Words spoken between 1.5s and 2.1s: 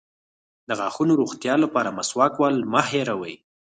لپاره